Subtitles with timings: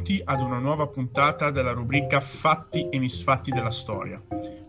[0.00, 4.20] benvenuti ad una nuova puntata della rubrica Fatti e misfatti della storia.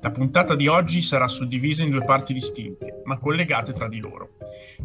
[0.02, 4.32] La puntata di oggi sarà suddivisa in due parti distinte, ma collegate tra di loro.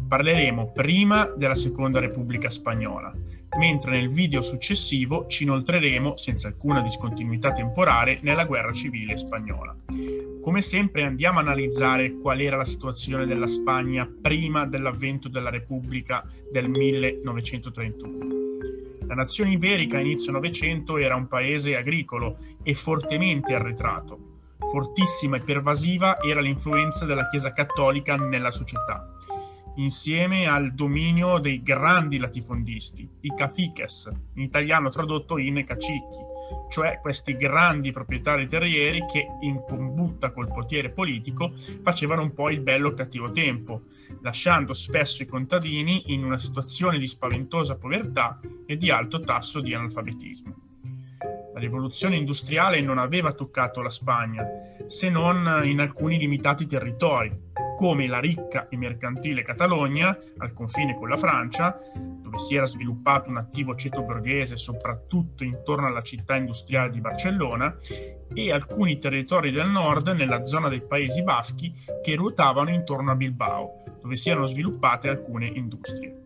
[0.07, 3.13] Parleremo prima della Seconda Repubblica Spagnola,
[3.57, 9.75] mentre nel video successivo ci inoltreremo, senza alcuna discontinuità temporale, nella guerra civile spagnola.
[10.41, 16.23] Come sempre andiamo a analizzare qual era la situazione della Spagna prima dell'avvento della Repubblica
[16.51, 18.36] del 1931.
[19.07, 24.35] La nazione iberica a inizio Novecento era un paese agricolo e fortemente arretrato.
[24.69, 29.09] Fortissima e pervasiva era l'influenza della Chiesa cattolica nella società,
[29.75, 36.17] insieme al dominio dei grandi latifondisti, i caciques, in italiano tradotto in cacicchi,
[36.69, 41.51] cioè questi grandi proprietari terrieri che in combutta col potere politico
[41.81, 43.83] facevano un po' il bello cattivo tempo,
[44.21, 49.73] lasciando spesso i contadini in una situazione di spaventosa povertà e di alto tasso di
[49.73, 50.65] analfabetismo.
[51.53, 54.45] La rivoluzione industriale non aveva toccato la Spagna,
[54.85, 57.35] se non in alcuni limitati territori,
[57.75, 61.79] come la ricca e mercantile Catalogna, al confine con la Francia,
[62.27, 67.75] dove si era sviluppato un attivo ceto borghese soprattutto intorno alla città industriale di Barcellona,
[68.33, 73.83] e alcuni territori del nord nella zona dei Paesi Baschi che ruotavano intorno a Bilbao,
[74.01, 76.23] dove si erano sviluppate alcune industrie.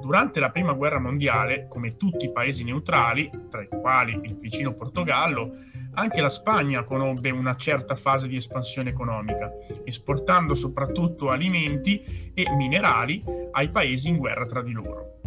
[0.00, 4.72] Durante la Prima Guerra Mondiale, come tutti i paesi neutrali, tra i quali il vicino
[4.72, 5.54] Portogallo,
[5.94, 9.52] anche la Spagna conobbe una certa fase di espansione economica,
[9.84, 15.17] esportando soprattutto alimenti e minerali ai paesi in guerra tra di loro.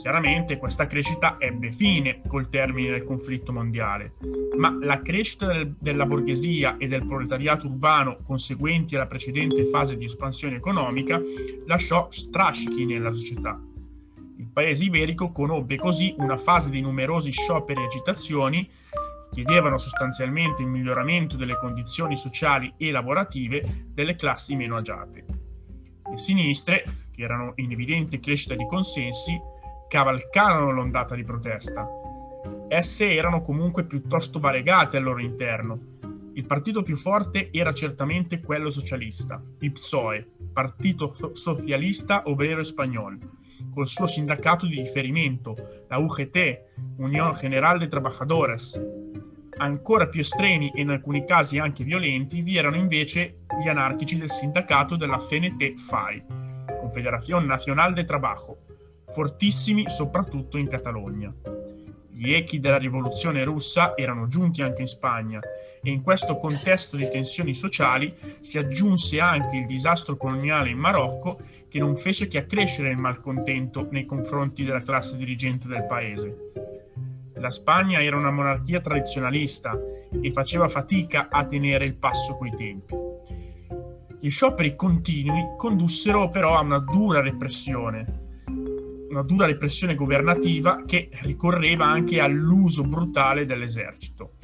[0.00, 4.14] Chiaramente questa crescita ebbe fine col termine del conflitto mondiale,
[4.56, 10.06] ma la crescita del, della borghesia e del proletariato urbano conseguenti alla precedente fase di
[10.06, 11.20] espansione economica
[11.66, 13.60] lasciò strascichi nella società
[14.40, 18.68] il paese iberico conobbe così una fase di numerosi scioperi e agitazioni
[19.30, 25.24] chiedevano sostanzialmente il miglioramento delle condizioni sociali e lavorative delle classi meno agiate.
[26.10, 26.82] Le sinistre,
[27.12, 29.38] che erano in evidente crescita di consensi,
[29.90, 31.84] cavalcarono l'ondata di protesta.
[32.68, 35.96] Esse erano comunque piuttosto variegate al loro interno.
[36.34, 43.18] Il partito più forte era certamente quello socialista, il PSOE, Partito Socialista Obrero Español,
[43.74, 45.56] col suo sindacato di riferimento,
[45.88, 46.60] la UGT,
[46.98, 48.80] Unión General de Trabajadores.
[49.56, 54.30] Ancora più estremi e in alcuni casi anche violenti vi erano invece gli anarchici del
[54.30, 56.24] sindacato della FNT-FAI,
[56.78, 58.69] Confederación Nacional de Trabajo,
[59.12, 61.32] fortissimi soprattutto in Catalogna.
[62.12, 65.40] Gli echi della rivoluzione russa erano giunti anche in Spagna
[65.82, 71.40] e in questo contesto di tensioni sociali si aggiunse anche il disastro coloniale in Marocco
[71.68, 76.52] che non fece che accrescere il malcontento nei confronti della classe dirigente del paese.
[77.36, 79.74] La Spagna era una monarchia tradizionalista
[80.20, 82.94] e faceva fatica a tenere il passo coi tempi.
[84.20, 88.19] Gli scioperi continui condussero però a una dura repressione,
[89.10, 94.36] una dura repressione governativa che ricorreva anche all'uso brutale dell'esercito.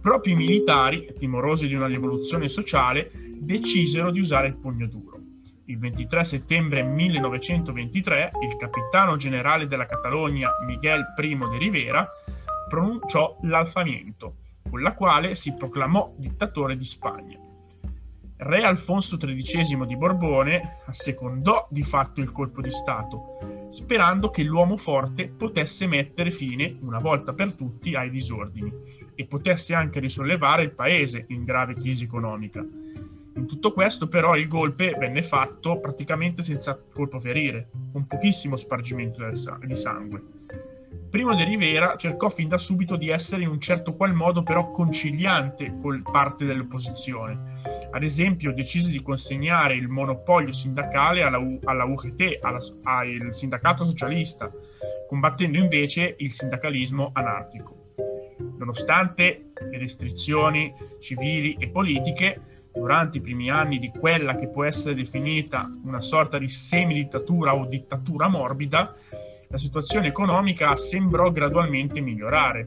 [0.00, 5.20] Proprio i militari, timorosi di una rivoluzione sociale, decisero di usare il pugno duro.
[5.66, 12.06] Il 23 settembre 1923 il capitano generale della Catalogna Miguel I de Rivera
[12.68, 14.36] pronunciò l'alfamento,
[14.68, 17.38] con la quale si proclamò dittatore di Spagna.
[18.36, 24.76] Re Alfonso XIII di Borbone assecondò di fatto il colpo di Stato, sperando che l'uomo
[24.76, 28.72] forte potesse mettere fine, una volta per tutti, ai disordini
[29.16, 32.60] e potesse anche risollevare il paese in grave crisi economica.
[32.60, 39.28] In tutto questo però il golpe venne fatto praticamente senza colpo ferire, con pochissimo spargimento
[39.64, 40.22] di sangue.
[41.10, 44.70] Primo de Rivera cercò fin da subito di essere in un certo qual modo però
[44.70, 51.84] conciliante con parte dell'opposizione ad esempio decise di consegnare il monopolio sindacale alla, U- alla
[51.84, 54.50] UGT, al sindacato socialista,
[55.08, 57.92] combattendo invece il sindacalismo anarchico.
[58.58, 62.40] Nonostante le restrizioni civili e politiche,
[62.72, 67.64] durante i primi anni di quella che può essere definita una sorta di semidittatura o
[67.66, 68.92] dittatura morbida,
[69.46, 72.66] la situazione economica sembrò gradualmente migliorare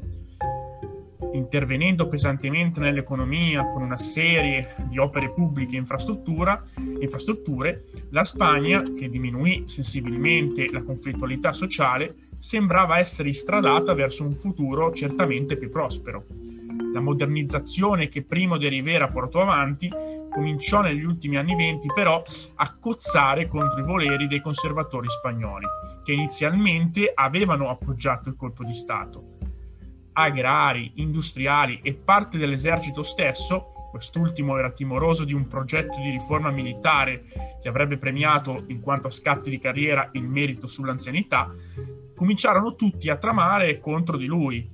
[1.37, 9.63] intervenendo pesantemente nell'economia con una serie di opere pubbliche e infrastrutture, la Spagna, che diminuì
[9.65, 16.25] sensibilmente la conflittualità sociale, sembrava essere istradata verso un futuro certamente più prospero.
[16.93, 19.89] La modernizzazione che Primo de Rivera portò avanti
[20.29, 22.21] cominciò negli ultimi anni venti però
[22.55, 25.65] a cozzare contro i voleri dei conservatori spagnoli,
[26.03, 29.36] che inizialmente avevano appoggiato il colpo di Stato
[30.19, 37.25] agrari, industriali e parte dell'esercito stesso, quest'ultimo era timoroso di un progetto di riforma militare
[37.61, 41.51] che avrebbe premiato, in quanto a scatti di carriera, il merito sull'anzianità,
[42.15, 44.67] cominciarono tutti a tramare contro di lui.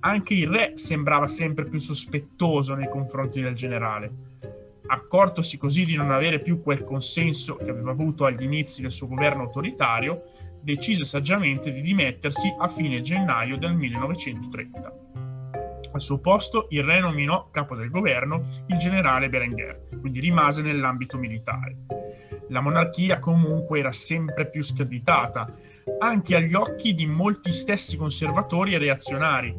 [0.00, 4.28] Anche il re sembrava sempre più sospettoso nei confronti del generale.
[4.86, 9.06] Accortosi così di non avere più quel consenso che aveva avuto agli inizi del suo
[9.06, 10.22] governo autoritario,
[10.62, 15.08] decise saggiamente di dimettersi a fine gennaio del 1930.
[15.92, 21.18] Al suo posto il re nominò capo del governo il generale Berenguer, quindi rimase nell'ambito
[21.18, 21.76] militare.
[22.50, 25.52] La monarchia comunque era sempre più screditata,
[25.98, 29.54] anche agli occhi di molti stessi conservatori e reazionari,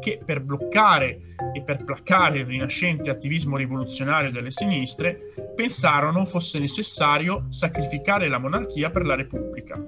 [0.00, 1.20] che per bloccare
[1.52, 8.90] e per placare il rinascente attivismo rivoluzionario delle sinistre pensarono fosse necessario sacrificare la monarchia
[8.90, 9.80] per la Repubblica.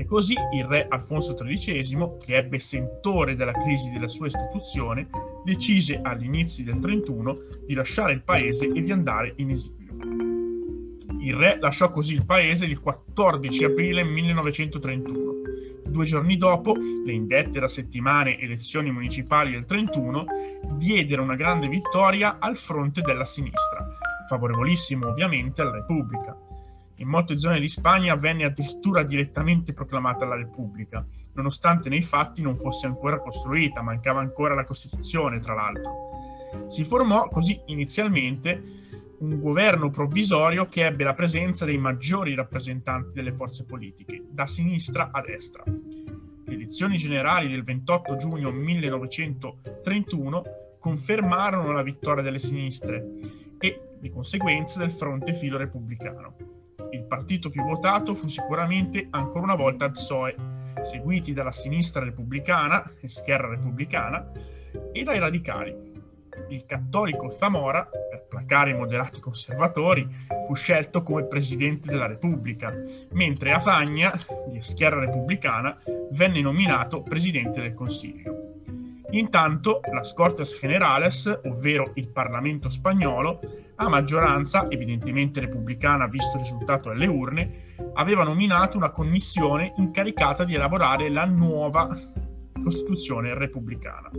[0.00, 5.06] E così il re Alfonso XIII, che ebbe sentore della crisi della sua istituzione,
[5.44, 7.34] decise all'inizio del 31
[7.66, 9.92] di lasciare il paese e di andare in esilio.
[11.20, 15.32] Il re lasciò così il paese il 14 aprile 1931.
[15.84, 20.24] Due giorni dopo, le indette da settimane elezioni municipali del 31
[20.78, 23.86] diedero una grande vittoria al fronte della sinistra,
[24.26, 26.34] favorevolissimo ovviamente alla Repubblica.
[27.00, 31.02] In molte zone di Spagna venne addirittura direttamente proclamata la Repubblica,
[31.32, 36.66] nonostante nei fatti non fosse ancora costruita, mancava ancora la Costituzione, tra l'altro.
[36.66, 38.62] Si formò così inizialmente
[39.20, 45.08] un governo provvisorio che ebbe la presenza dei maggiori rappresentanti delle forze politiche, da sinistra
[45.10, 45.64] a destra.
[45.64, 50.42] Le elezioni generali del 28 giugno 1931
[50.78, 53.06] confermarono la vittoria delle sinistre
[53.58, 56.49] e, di conseguenza, del fronte filo repubblicano
[56.92, 60.34] il partito più votato fu sicuramente ancora una volta il PSOE,
[60.82, 64.30] seguiti dalla sinistra repubblicana, Scherra Repubblicana,
[64.92, 65.88] e dai radicali.
[66.48, 70.06] Il cattolico Zamora, per placare i moderati conservatori,
[70.46, 72.72] fu scelto come presidente della Repubblica,
[73.12, 74.12] mentre Afagna,
[74.48, 75.78] di Scherra Repubblicana,
[76.12, 78.48] venne nominato presidente del Consiglio.
[79.10, 83.40] Intanto las Cortes Generales, ovvero il Parlamento spagnolo,
[83.82, 90.54] a maggioranza, evidentemente repubblicana visto il risultato delle urne, aveva nominato una commissione incaricata di
[90.54, 91.88] elaborare la nuova
[92.62, 94.10] Costituzione repubblicana.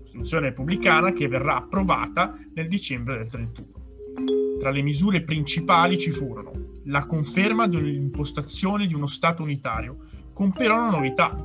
[0.00, 4.58] Costituzione repubblicana che verrà approvata nel dicembre del 31.
[4.58, 6.50] Tra le misure principali ci furono
[6.86, 9.98] la conferma dell'impostazione di uno Stato unitario,
[10.32, 11.36] con però una novità,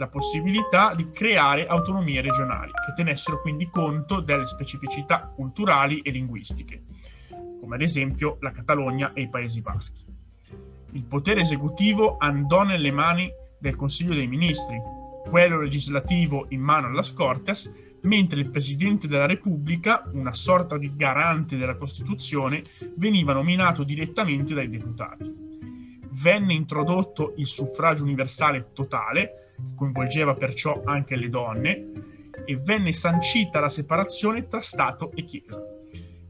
[0.00, 6.84] la possibilità di creare autonomie regionali che tenessero quindi conto delle specificità culturali e linguistiche,
[7.60, 10.06] come ad esempio la Catalogna e i Paesi Baschi.
[10.92, 14.80] Il potere esecutivo andò nelle mani del Consiglio dei Ministri,
[15.28, 17.70] quello legislativo in mano alla Cortes,
[18.04, 22.62] mentre il Presidente della Repubblica, una sorta di garante della Costituzione,
[22.96, 25.30] veniva nominato direttamente dai deputati.
[26.22, 31.90] Venne introdotto il suffragio universale totale, coinvolgeva perciò anche le donne,
[32.44, 35.62] e venne sancita la separazione tra Stato e Chiesa.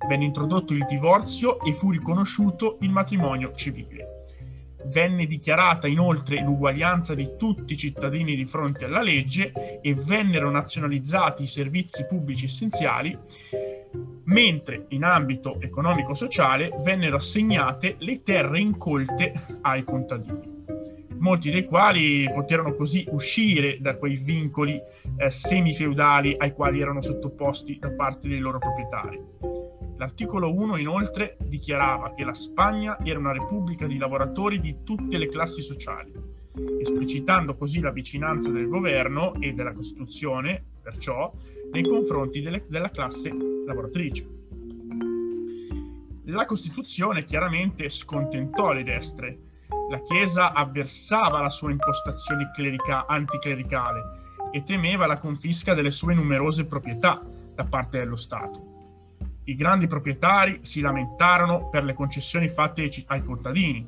[0.06, 4.24] Venne introdotto il divorzio e fu riconosciuto il matrimonio civile.
[4.86, 11.42] Venne dichiarata inoltre l'uguaglianza di tutti i cittadini di fronte alla legge e vennero nazionalizzati
[11.42, 13.16] i servizi pubblici essenziali,
[14.24, 20.59] mentre in ambito economico-sociale vennero assegnate le terre incolte ai contadini
[21.20, 24.80] molti dei quali poterono così uscire da quei vincoli
[25.16, 29.20] eh, semifeudali ai quali erano sottoposti da parte dei loro proprietari.
[29.96, 35.28] L'articolo 1 inoltre dichiarava che la Spagna era una repubblica di lavoratori di tutte le
[35.28, 36.12] classi sociali,
[36.80, 41.30] esplicitando così la vicinanza del governo e della Costituzione, perciò,
[41.70, 43.30] nei confronti delle, della classe
[43.66, 44.26] lavoratrice.
[46.24, 49.38] La Costituzione chiaramente scontentò le destre,
[49.90, 54.18] la Chiesa avversava la sua impostazione clerica- anticlericale
[54.52, 57.20] e temeva la confisca delle sue numerose proprietà
[57.54, 58.68] da parte dello Stato.
[59.44, 63.84] I grandi proprietari si lamentarono per le concessioni fatte ai contadini,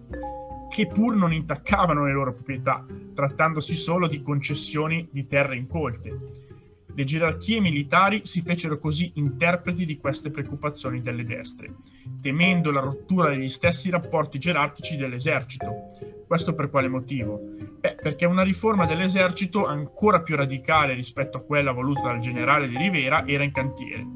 [0.68, 6.50] che pur non intaccavano le loro proprietà, trattandosi solo di concessioni di terre incolte.
[6.94, 11.74] Le gerarchie militari si fecero così interpreti di queste preoccupazioni delle destre,
[12.20, 15.94] temendo la rottura degli stessi rapporti gerarchici dell'esercito.
[16.26, 17.40] Questo per quale motivo?
[17.80, 22.76] Beh, perché una riforma dell'esercito ancora più radicale rispetto a quella voluta dal generale di
[22.76, 24.06] Rivera era in cantiere.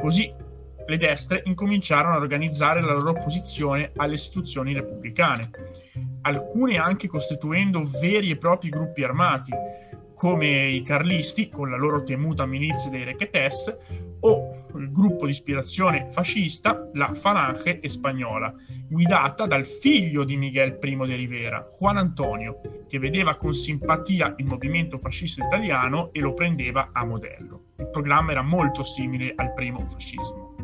[0.00, 0.32] Così
[0.86, 5.50] le destre incominciarono a organizzare la loro opposizione alle istituzioni repubblicane,
[6.22, 9.52] alcune anche costituendo veri e propri gruppi armati,
[10.16, 13.76] come i carlisti con la loro temuta milizia dei Requetés
[14.20, 18.52] o il gruppo di ispirazione fascista, la Falange Spagnola,
[18.88, 24.46] guidata dal figlio di Miguel I de Rivera, Juan Antonio, che vedeva con simpatia il
[24.46, 27.64] movimento fascista italiano e lo prendeva a modello.
[27.76, 30.54] Il programma era molto simile al primo fascismo.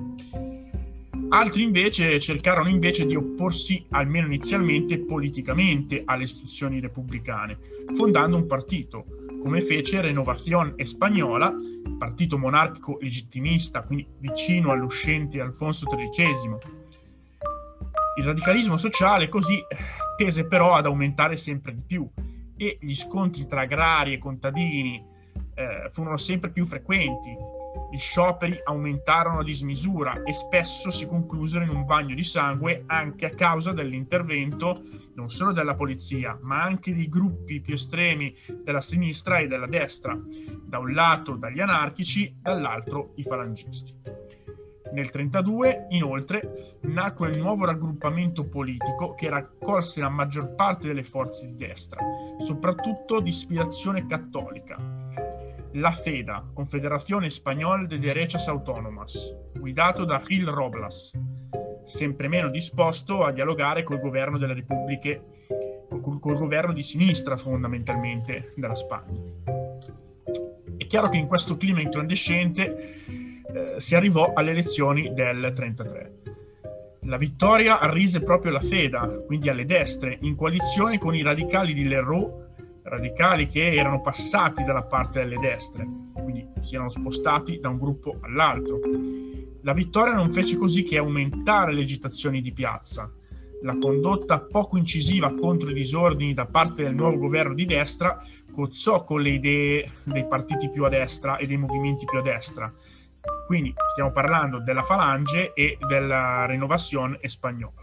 [1.29, 7.57] Altri invece cercarono invece di opporsi, almeno inizialmente, politicamente alle istituzioni repubblicane,
[7.95, 9.07] fondando un partito,
[9.43, 11.53] come fece Renovación Spagnola,
[11.99, 16.57] partito monarchico legittimista, quindi vicino all'uscente Alfonso XIII.
[18.19, 19.61] Il radicalismo sociale così
[20.17, 22.09] tese però ad aumentare sempre di più
[22.57, 25.05] e gli scontri tra agrari e contadini
[25.55, 27.35] eh, furono sempre più frequenti,
[27.91, 33.27] gli scioperi aumentarono a dismisura e spesso si conclusero in un bagno di sangue anche
[33.27, 34.75] a causa dell'intervento
[35.15, 40.19] non solo della polizia, ma anche di gruppi più estremi della sinistra e della destra,
[40.65, 43.95] da un lato dagli anarchici, dall'altro i falangisti.
[44.93, 51.47] Nel 1932, inoltre, nacque il nuovo raggruppamento politico che raccolse la maggior parte delle forze
[51.47, 51.99] di destra,
[52.39, 55.02] soprattutto di ispirazione cattolica,
[55.73, 61.13] la FEDA, Confederazione Spagnola de Derechas Autónomas, guidato da Gil Roblas,
[61.83, 65.23] sempre meno disposto a dialogare col governo delle repubbliche,
[65.89, 69.21] col, col governo di sinistra fondamentalmente della Spagna.
[70.77, 72.77] È chiaro che in questo clima incandescente
[73.55, 76.13] eh, si arrivò alle elezioni del 33.
[77.07, 81.85] La vittoria arrise proprio la FEDA, quindi alle destre, in coalizione con i radicali di
[81.85, 82.51] Leroux
[82.85, 88.19] radicali che erano passati dalla parte delle destre, quindi si erano spostati da un gruppo
[88.23, 88.81] all'altro.
[89.63, 93.11] La vittoria non fece così che aumentare le agitazioni di piazza.
[93.63, 98.21] La condotta poco incisiva contro i disordini da parte del nuovo governo di destra
[98.51, 102.73] cozzò con le idee dei partiti più a destra e dei movimenti più a destra.
[103.47, 107.82] Quindi stiamo parlando della Falange e della Renovación Spagnola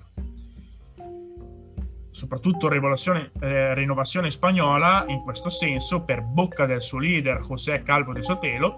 [2.20, 8.22] soprattutto eh, Rinnovazione Spagnola, in questo senso, per bocca del suo leader José Calvo de
[8.22, 8.76] Sotelo,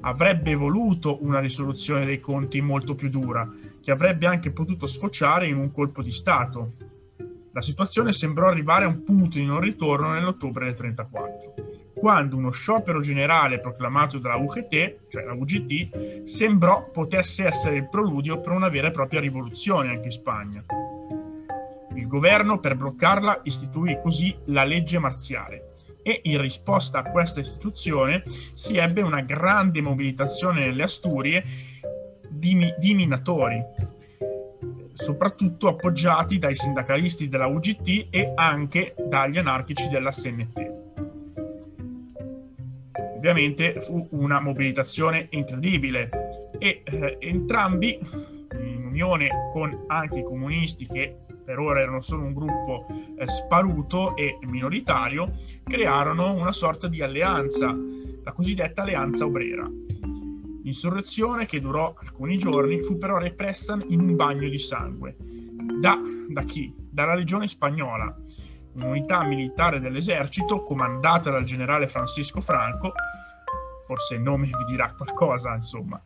[0.00, 3.48] avrebbe voluto una risoluzione dei conti molto più dura,
[3.80, 6.72] che avrebbe anche potuto sfociare in un colpo di Stato.
[7.52, 12.50] La situazione sembrò arrivare a un punto di non ritorno nell'ottobre del 1934, quando uno
[12.50, 18.68] sciopero generale proclamato dalla UGT, cioè la UGT, sembrò potesse essere il preludio per una
[18.68, 20.64] vera e propria rivoluzione anche in Spagna.
[21.94, 25.70] Il governo, per bloccarla, istituì così la legge marziale
[26.02, 28.22] e in risposta a questa istituzione
[28.54, 31.42] si ebbe una grande mobilitazione nelle Asturie
[32.28, 33.62] di, di minatori,
[34.92, 40.78] soprattutto appoggiati dai sindacalisti della UGT e anche dagli anarchici della SNT.
[43.16, 46.08] Ovviamente fu una mobilitazione incredibile
[46.58, 47.98] e eh, entrambi,
[48.52, 54.16] in unione con anche i comunisti che per ora erano solo un gruppo eh, sparuto
[54.16, 55.32] e minoritario,
[55.62, 57.74] crearono una sorta di alleanza,
[58.22, 59.68] la cosiddetta alleanza obrera.
[60.62, 65.16] L'insurrezione, che durò alcuni giorni, fu però repressa in un bagno di sangue.
[65.18, 66.74] Da, da chi?
[66.76, 68.14] Dalla legione spagnola,
[68.74, 72.92] un'unità militare dell'esercito comandata dal generale Francisco Franco,
[73.86, 76.00] forse il nome vi dirà qualcosa, insomma.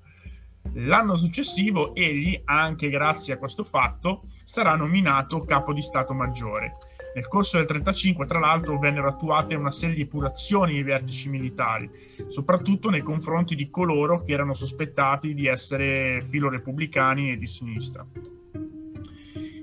[0.73, 6.73] L'anno successivo egli, anche grazie a questo fatto, sarà nominato capo di Stato Maggiore.
[7.14, 11.88] Nel corso del 1935, tra l'altro, vennero attuate una serie di epurazioni ai vertici militari,
[12.26, 18.04] soprattutto nei confronti di coloro che erano sospettati di essere filorepubblicani e di sinistra.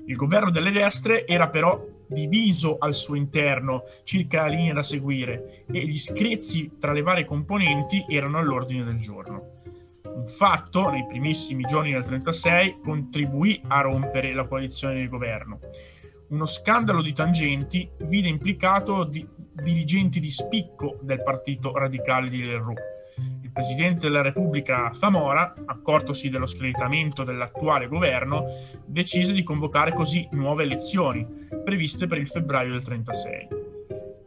[0.06, 5.64] Il governo delle destre era però diviso al suo interno circa la linea da seguire
[5.70, 9.51] e gli screzi tra le varie componenti erano all'ordine del giorno.
[10.22, 15.58] Un fatto, nei primissimi giorni del 36, contribuì a rompere la coalizione di governo.
[16.28, 22.78] Uno scandalo di tangenti vide implicato di dirigenti di spicco del partito radicale di Leroux.
[23.42, 28.44] Il presidente della Repubblica Zamora, accortosi dello screditamento dell'attuale governo,
[28.86, 31.26] decise di convocare così nuove elezioni,
[31.64, 33.61] previste per il febbraio del 36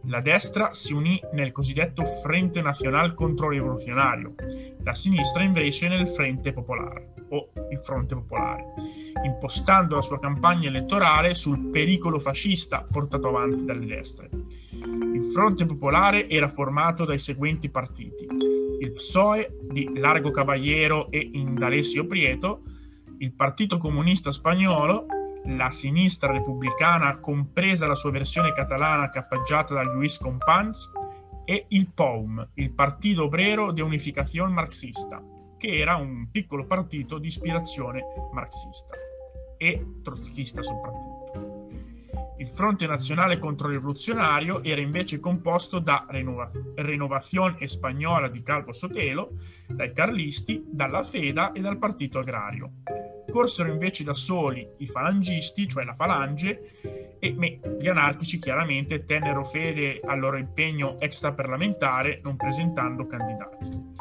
[0.08, 4.36] la destra si unì nel cosiddetto Frente Nacional Controrivoluzionario,
[4.84, 8.66] la sinistra invece nel Frente Popolare o il Fronte Popolare,
[9.24, 14.30] impostando la sua campagna elettorale sul pericolo fascista portato avanti dalle destre.
[14.72, 18.28] Il Fronte Popolare era formato dai seguenti partiti:
[18.80, 22.62] il PSOE di Largo Caballero e Indalecio Prieto,
[23.18, 25.08] il Partito Comunista Spagnolo,
[25.48, 30.90] la sinistra repubblicana, compresa la sua versione catalana cappaggiata da Lluís Companys,
[31.46, 35.24] e il POUM, il Partito Obrero de Unificación Marxista,
[35.58, 38.96] che era un piccolo partito di ispirazione marxista
[39.58, 41.55] e trotschista soprattutto.
[42.38, 49.38] Il Fronte Nazionale Controrivoluzionario era invece composto da Renova- Renovación Espagnola di Calvo Sotelo,
[49.68, 52.72] dai carlisti, dalla Feda e dal Partito Agrario.
[53.32, 59.46] Corsero invece da soli i falangisti, cioè la falange, e me, gli anarchici chiaramente tennero
[59.46, 63.94] fede al loro impegno extraparlamentare non presentando candidati.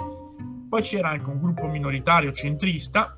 [0.68, 3.14] Poi c'era anche un gruppo minoritario centrista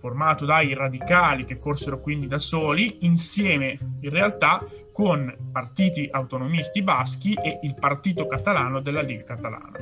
[0.00, 7.34] formato dai radicali che corsero quindi da soli, insieme in realtà con partiti autonomisti baschi
[7.34, 9.78] e il partito catalano della Liga Catalana.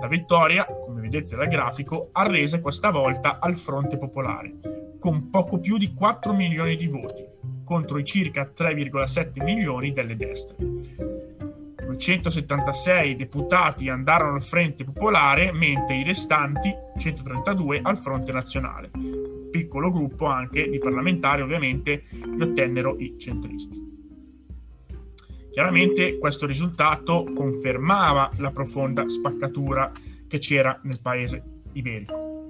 [0.00, 4.52] La vittoria, come vedete dal grafico, arrese questa volta al Fronte Popolare,
[5.00, 7.24] con poco più di 4 milioni di voti,
[7.64, 10.56] contro i circa 3,7 milioni delle destre.
[11.92, 18.90] 276 deputati andarono al Fronte Popolare, mentre i restanti, 132, al Fronte Nazionale.
[19.52, 23.78] Piccolo gruppo anche di parlamentari, ovviamente, li ottennero i centristi.
[25.52, 29.92] Chiaramente questo risultato confermava la profonda spaccatura
[30.26, 31.42] che c'era nel paese
[31.72, 32.46] iberico.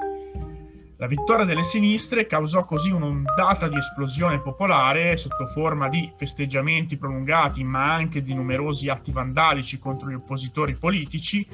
[0.98, 7.64] La vittoria delle sinistre causò così un'ondata di esplosione popolare sotto forma di festeggiamenti prolungati,
[7.64, 11.44] ma anche di numerosi atti vandalici contro gli oppositori politici.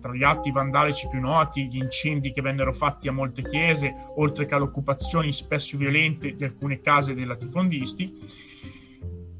[0.00, 4.46] Tra gli atti vandalici più noti, gli incendi che vennero fatti a molte chiese, oltre
[4.46, 8.58] che alle occupazioni spesso violente di alcune case dei latifondisti.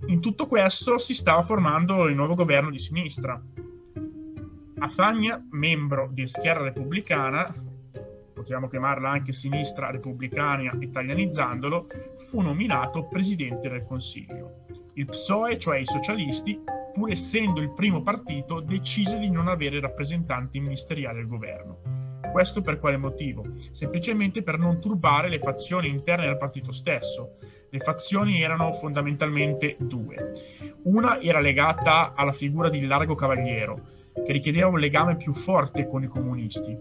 [0.06, 3.40] In tutto questo si stava formando il nuovo governo di sinistra.
[4.78, 7.44] Azagna, membro di Schiera Repubblicana,
[8.32, 11.86] potremmo chiamarla anche sinistra repubblicana italianizzandolo,
[12.28, 14.64] fu nominato presidente del Consiglio.
[14.94, 16.58] Il PSOE, cioè i socialisti,
[17.00, 21.78] pur essendo il primo partito, decise di non avere rappresentanti ministeriali al governo.
[22.30, 23.42] Questo per quale motivo?
[23.70, 27.36] Semplicemente per non turbare le fazioni interne del partito stesso.
[27.70, 30.34] Le fazioni erano fondamentalmente due.
[30.82, 33.80] Una era legata alla figura di Largo Cavaliero,
[34.12, 36.76] che richiedeva un legame più forte con i comunisti.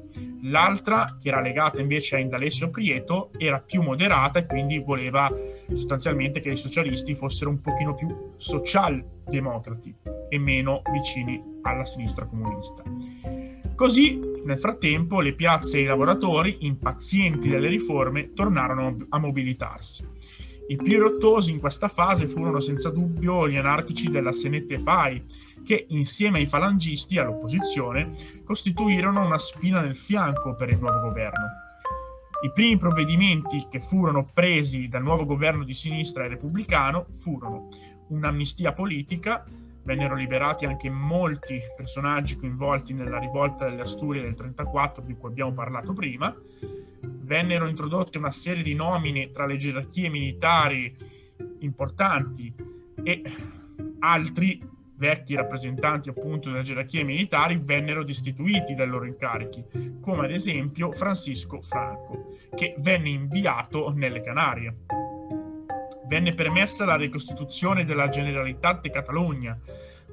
[0.49, 5.31] L'altra, che era legata invece a Indalessio Prieto, era più moderata e quindi voleva
[5.71, 9.95] sostanzialmente che i socialisti fossero un pochino più socialdemocrati
[10.29, 12.83] e meno vicini alla sinistra comunista.
[13.75, 20.03] Così, nel frattempo, le piazze e i lavoratori, impazienti delle riforme, tornarono a mobilitarsi.
[20.69, 25.25] I più irottosi in questa fase furono senza dubbio gli anarchici della Senette FAI,
[25.65, 28.11] che insieme ai falangisti all'opposizione
[28.43, 31.47] costituirono una spina nel fianco per il nuovo governo.
[32.43, 37.69] I primi provvedimenti che furono presi dal nuovo governo di sinistra e repubblicano furono
[38.09, 39.43] un'amnistia politica,
[39.89, 45.51] vennero liberati anche molti personaggi coinvolti nella rivolta delle Asturie del 1934 di cui abbiamo
[45.53, 46.31] parlato prima,
[47.01, 50.95] vennero introdotte una serie di nomine tra le gerarchie militari
[51.61, 52.53] importanti
[53.01, 53.23] e
[54.01, 59.65] altri vecchi rappresentanti appunto delle gerarchie militari vennero destituiti dai loro incarichi,
[60.01, 64.75] come ad esempio Francisco Franco, che venne inviato nelle Canarie.
[66.09, 69.55] Venne permessa la ricostituzione della Generalitat de Catalogna,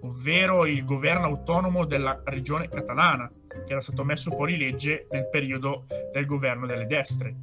[0.02, 3.32] ovvero il governo autonomo della regione catalana,
[3.64, 7.36] che era stato messo fuori legge nel periodo del governo delle destre.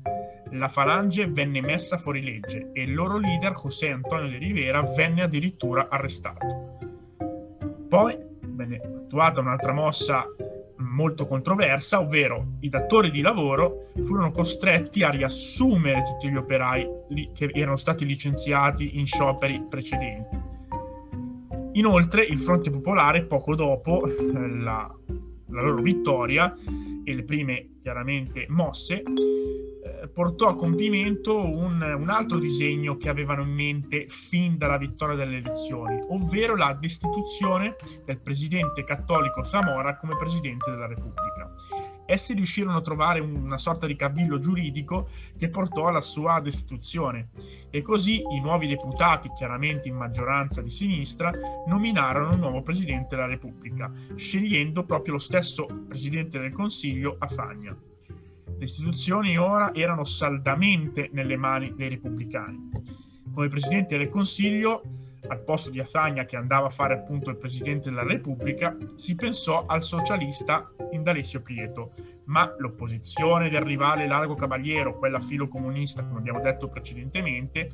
[0.52, 5.24] La Falange venne messa fuori legge e il loro leader José Antonio de Rivera venne
[5.24, 6.78] addirittura arrestato.
[7.90, 10.28] Poi venne attuata un'altra mossa
[10.78, 16.88] molto controversa, ovvero i datori di lavoro furono costretti a riassumere tutti gli operai
[17.34, 20.52] che erano stati licenziati in scioperi precedenti.
[21.74, 24.94] Inoltre il Fronte Popolare, poco dopo eh, la,
[25.54, 26.54] la loro vittoria
[27.04, 29.04] e le prime chiaramente mosse,
[30.12, 35.38] portò a compimento un, un, altro disegno che avevano in mente fin dalla vittoria delle
[35.38, 41.52] elezioni, ovvero la destituzione del presidente cattolico Zamora come presidente della Repubblica.
[42.06, 47.30] Essi riuscirono a trovare una sorta di cavillo giuridico che portò alla sua destituzione
[47.70, 51.32] e così i nuovi deputati, chiaramente in maggioranza di sinistra,
[51.68, 57.76] nominarono un nuovo presidente della Repubblica, scegliendo proprio lo stesso presidente del Consiglio a Fagna.
[58.58, 62.70] Le istituzioni ora erano saldamente nelle mani dei repubblicani.
[63.34, 64.84] Come Presidente del Consiglio,
[65.28, 69.66] al posto di Azagna che andava a fare appunto il Presidente della Repubblica, si pensò
[69.66, 71.92] al socialista Indalessio Prieto,
[72.26, 77.70] ma l'opposizione del rivale Largo Cavaliero, quella filo comunista come abbiamo detto precedentemente,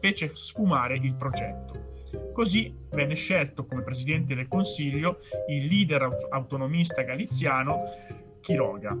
[0.00, 1.92] fece sfumare il progetto.
[2.32, 7.82] Così venne scelto come presidente del Consiglio il leader autonomista galiziano
[8.42, 8.96] Quiroga.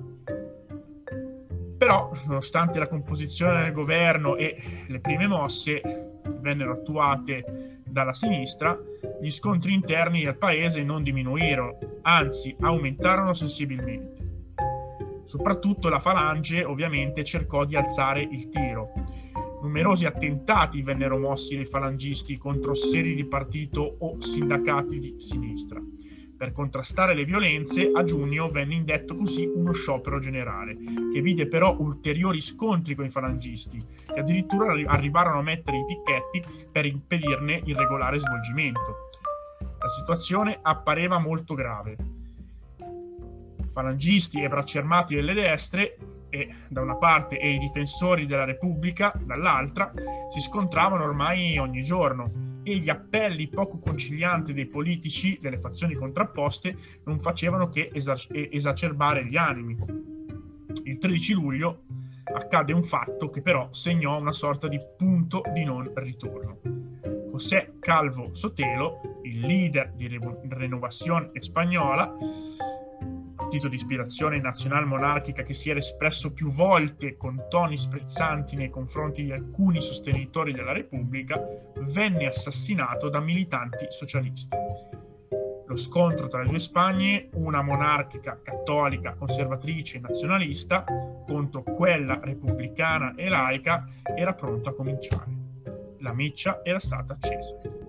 [1.76, 5.82] Però, nonostante la composizione del governo e le prime mosse
[6.40, 8.76] vennero attuate dalla sinistra,
[9.22, 15.22] gli scontri interni del paese non diminuirono, anzi aumentarono sensibilmente.
[15.22, 18.92] Soprattutto la Falange ovviamente cercò di alzare il tiro.
[19.62, 25.80] Numerosi attentati vennero mossi dai falangisti contro sedi di partito o sindacati di sinistra.
[26.36, 30.76] Per contrastare le violenze, a giugno venne indetto così uno sciopero generale,
[31.12, 36.68] che vide però ulteriori scontri con i falangisti, che addirittura arrivarono a mettere i picchetti
[36.70, 39.10] per impedirne il regolare svolgimento.
[39.78, 41.96] La situazione appareva molto grave
[43.74, 45.96] falangisti e bracci armati delle destre
[46.68, 49.92] da una parte e i difensori della Repubblica dall'altra
[50.30, 56.76] si scontravano ormai ogni giorno e gli appelli poco concilianti dei politici delle fazioni contrapposte
[57.04, 59.76] non facevano che esac- esacerbare gli animi.
[60.82, 61.82] Il 13 luglio
[62.24, 66.60] accade un fatto che però segnò una sorta di punto di non ritorno.
[67.28, 70.08] José Calvo Sotelo, il leader di
[70.48, 72.16] Renovación Spagnola,
[73.54, 79.22] partito di ispirazione nazional-monarchica che si era espresso più volte con toni sprezzanti nei confronti
[79.22, 81.40] di alcuni sostenitori della Repubblica,
[81.76, 84.56] venne assassinato da militanti socialisti.
[85.66, 90.84] Lo scontro tra le due Spagne, una monarchica cattolica, conservatrice e nazionalista,
[91.24, 93.86] contro quella repubblicana e laica,
[94.16, 95.30] era pronto a cominciare.
[96.00, 97.83] La miccia era stata accesa.